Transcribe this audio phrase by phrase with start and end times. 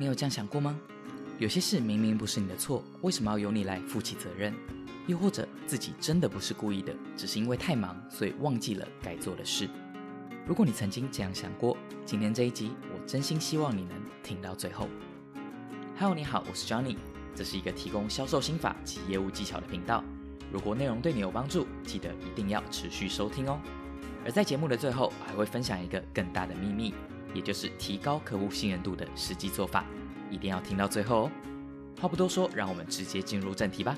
[0.00, 0.80] 你有这样想过吗？
[1.38, 4.54] 有些事明明不是你的错，为什么要由你来负起责任？
[5.06, 9.68] 又或者自己真的不是故意的，只是因为太忙，所以忘记了该做的事。
[10.46, 14.88] 如果你曾经这样想过，今天这一集，我真心希望你能听到最后。
[15.98, 16.96] Hello，你好，我是 Johnny，
[17.34, 20.02] 这是一个提供销售心法及业务技巧的频道。
[20.50, 23.60] 如果内容对你有帮助，记得一定要持续收听哦。
[24.24, 26.94] 而在节目的最后，还会分享一个更大的秘密，
[27.34, 29.84] 也就是提高客户信任度的实际做法，
[30.30, 31.30] 一定要听到最后哦。
[32.00, 33.96] 话不多说，让我们直接进入正题吧。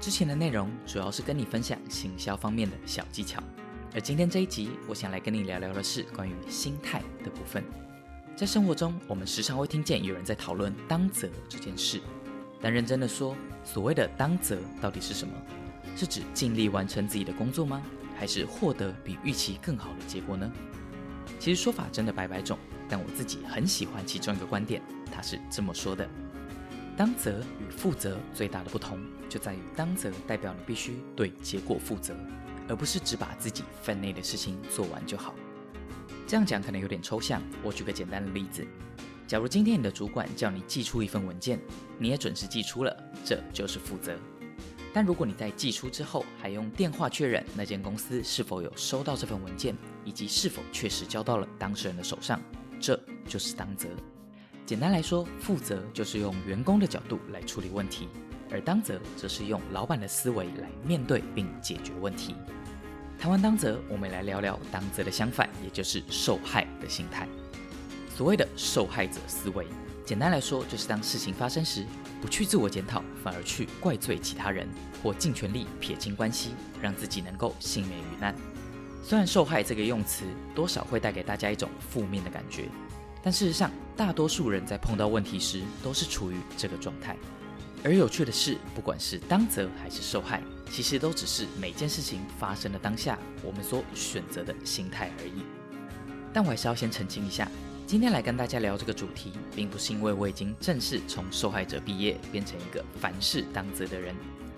[0.00, 3.42] 之前的内容主要是跟你分享行销方面的小技巧，
[3.94, 7.62] 而今天这一集，我想来跟你聊聊的是关于心态的部分。
[8.34, 12.00] 在生活中，我们时常会听见有人在讨论当责这件事，
[12.60, 15.34] 但认真的说，所谓的当责到底是什么？
[15.94, 17.82] 是指尽力完成自己的工作吗？
[18.16, 20.50] 还是获得比预期更好的结果呢？
[21.42, 22.56] 其实说法真的百百种，
[22.88, 24.80] 但我自己很喜欢其中一个观点，
[25.10, 26.08] 他是这么说的。
[26.96, 32.14] 当责与负责最大的不同，就在于当责代表你必须对结果负责，
[32.68, 35.34] 而不是只把自己分内的事情做完就好。
[36.28, 38.64] 这样讲可能有点抽象，我举个简单的例子：
[39.26, 41.60] 假如今天你的主管叫你寄出一份文件，
[41.98, 44.16] 你也准时寄出了，这就是负责。
[44.92, 52.40] 但如果你在寄出之后还用电话确认那间公司是否有收到这份文件，以及是否确实交到了当事人的手上，
[52.78, 53.88] 这就是当责。
[54.66, 58.08] 简单来说，负责就是用员工的角度来处理问题，
[58.50, 62.34] 而当责则是用老板的思维来面对并解决问题。
[63.18, 67.26] 谈完当责，我们来聊聊当责的相反，也就是受害的心态。
[68.14, 69.66] 所谓的受害者思维，
[70.04, 71.86] 简单来说就是当事情发生时，
[72.20, 74.68] 不去自我检讨，反而去怪罪其他人，
[75.02, 76.50] 或尽全力撇清关系，
[76.80, 78.34] 让自己能够幸免于难。
[79.04, 82.68] 虽然“受害”这个用词多少会带给大家一种负面的感觉。
[83.22, 87.16] 但事实上，大多数人在碰到问题时都是处于这个状态。
[87.84, 95.42] 而有趣的是，不管是当责还是受害，其实都只是每件事情发生的当下我们所选择的心态而已。
[96.32, 97.48] 但我还是要先澄清一下，
[97.92, 104.14] 今天来跟大家聊这个主题，并不是因为我已经正式从受害者毕业，变成一个凡事当责的人。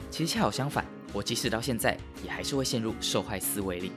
[0.08, 3.90] 其实恰好相反，我即使到现在，也还是会陷入受害思维里。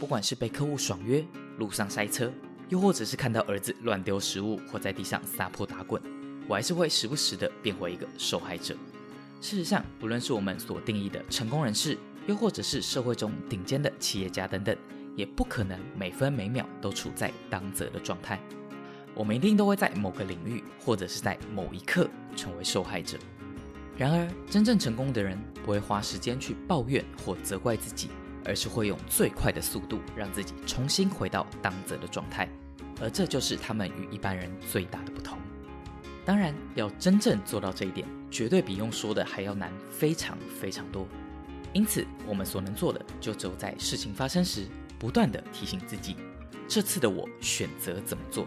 [0.00, 1.22] 不管是被客户爽约，
[1.58, 2.32] 路上塞车。
[2.70, 6.00] 又或者是看到儿子乱丢食物或在地上撒泼打滚，
[6.48, 8.74] 我还是会时不时的变回一个受害者。
[9.42, 14.74] 事实上，不论是我们所定义的成功人士，又或者是社会中顶尖的企业家等等，
[15.16, 18.40] 也不可能每分每秒都处在当责的状态。
[19.14, 23.18] 我们一定都会在某个领域，或者是在某一刻成为受害者。
[23.96, 28.08] 然而，真正成功的人不会花时间去抱怨或责怪自己。
[28.42, 32.48] 而是会用最快的速度让自己重新回到当责的状态，
[32.98, 35.38] 而这就是他们与一般人最大的不同。
[36.24, 41.06] 当然，要真正做到这一点，绝对比用说的还要难，非常非常多。
[41.74, 44.66] 因此，我们所能做的，就只有在事情发生时，
[44.98, 46.16] 不断的提醒自己：
[46.66, 48.46] 这次的我选择怎么做。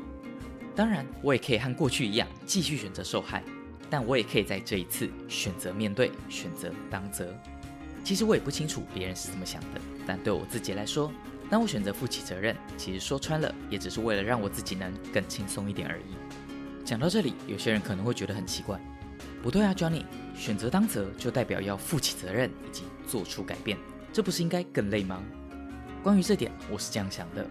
[0.75, 3.43] 当然，我也可以和过去一样，继续选择受害，
[3.89, 7.31] 但我也可以在这一次选择面对，选择当责。
[8.03, 11.11] 其实我也不清楚别人是怎么想的，但对我自己来说，
[11.49, 16.83] 当我选择负起责任，其实说穿了，也只是为了让我自己能更轻松一点而已。
[16.83, 18.79] 讲到这里，有些人可能会觉得很奇怪，
[19.41, 20.03] 不对啊，Johnny，
[20.35, 23.77] 选择当责就代表要负起责任以及做出改变，
[24.11, 25.23] 这不是应该更累吗？
[26.01, 27.47] 关于这点，我是这样想的：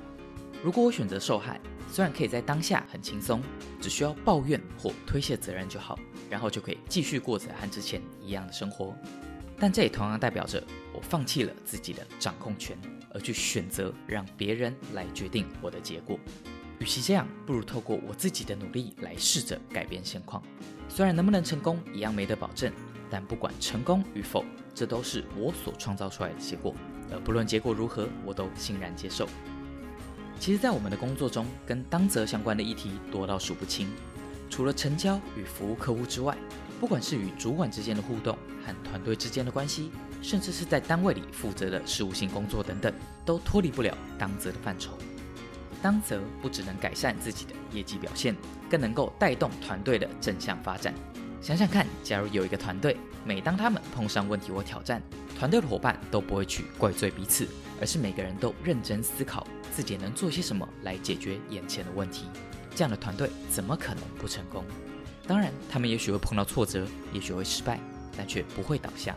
[0.63, 1.59] 如果我选择受害，
[1.93, 3.43] 虽然可以在当下很轻松，
[3.79, 5.99] 只需要抱怨或推卸责任就好，
[6.31, 8.97] 然后就可以继续过着和之前一样的生活。
[9.59, 10.65] 但这也同样代表着
[10.95, 12.79] 我放弃了自己的掌控权，
[13.13, 16.19] 而去选择让别人来决定我的结果。
[16.79, 20.43] 与其这样，不如透过我自己的努力来试着改变现况。
[20.89, 22.73] 虽然能不能成功一样没得保证，
[23.11, 24.43] 但不管成功与否，
[24.75, 26.75] 这都是我所创造出来的结果。
[27.13, 29.29] 而不论结果如何，我都欣然接受。
[30.43, 33.89] 其实，在我们的工作中，跟当责相关的议题多到数不清。
[34.51, 36.37] 除了成交与服务客户之外，
[36.81, 38.37] 不管是与主管之间的互动，
[38.67, 42.93] 和团队之间的关系，甚至是在单位里负责的事务性工作等等，
[43.25, 44.99] 都脱离不了当责的范畴。
[45.81, 48.35] 当责不只能改善自己的业绩表现，
[48.69, 50.93] 更能够带动团队的正向发展。
[51.43, 55.03] 想想看，假如有一个团队，每当他们碰上问题或挑战，
[55.37, 57.49] 团队的伙伴都不会去怪罪彼此，
[57.81, 59.45] 而是每个人都认真思考
[59.75, 62.27] 自己能做些什么来解决眼前的问题，
[62.77, 64.65] 这样的团队怎么可能不成功？
[65.27, 67.81] 当然，他们也许会碰到挫折，也许会失败，
[68.17, 69.17] 但却不会倒下，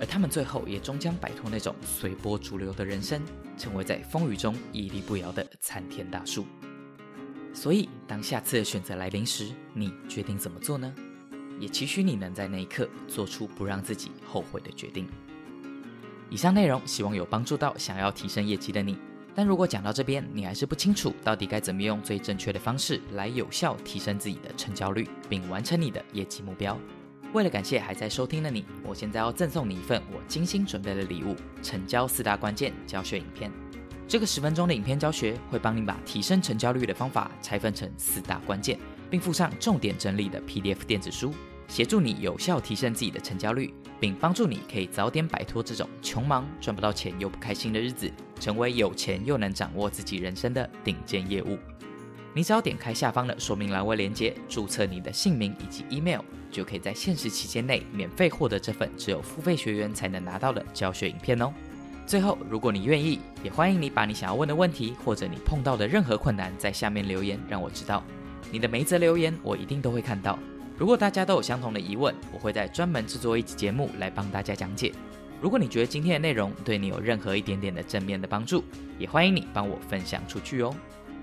[0.00, 3.20] 而他们最后也终将摆脱那种随波逐流的人生，
[3.58, 6.46] 成为在风雨中屹立不摇的参天大树。
[7.52, 10.94] 所以，当下次选择来临时，你决定怎么做呢？
[11.58, 15.08] 也期许你能在那一刻做出不让自己后悔的决定。
[16.30, 18.96] 以上内容希望有帮助到想要提升业绩的你。
[19.34, 26.76] 但如果讲到这边，你还是不清楚到底该怎么用最正确的方式来有效提升自己的成交率，并完成你的业绩目标。
[27.32, 33.48] 为了感谢还在收听的你，我现在要赠送你一份我精心准备的礼物——成交四大关键教学影片。
[34.08, 38.76] 这个十分钟的影片教学会帮你把提升成交率的方法拆分成四大关键，
[39.08, 41.32] 并附上重点整理的 PDF 电子书。
[41.68, 48.10] 协助你有效提升自己的成交率，并帮助你可以早点摆脱这种穷忙赚不到钱又不开心的日子，
[48.40, 51.56] 成为有钱又能掌握自己人生的顶尖业务。
[52.34, 56.20] 你只要点开下方的说明栏位链接，注册你的姓名以及 email，
[56.50, 61.52] 就可以在限时期间内免费获得这份只有付费学员才能拿到的教学影片哦。
[62.06, 68.02] 最后，如果你愿意，也欢迎你把你想要问的问题或者你碰到的任何困难在下面留言，让我知道。
[68.50, 70.38] 你的每一则留言我一定都会看到。
[70.78, 74.92] 如果大家都有相同的疑问，我会在专门制作一集节目来帮大家讲解。
[75.42, 78.62] 如果你觉得今天的内容对你有任何一点点的正面的帮助，
[78.96, 80.72] 也欢迎你帮我分享出去哦。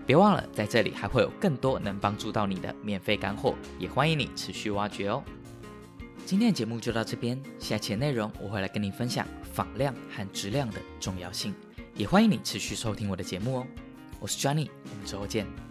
[0.05, 5.23] 别忘了，在这里还会有更多能帮助到你的免费干货，也欢迎你持续挖掘哦。
[6.25, 11.55] 今天的节目就到这边，下期的内容我会来跟你分享访量和质量的重要性，
[11.95, 13.67] 也欢迎你持续收听我的节目哦。
[14.19, 15.64] 我是 Johnny，我们之后见。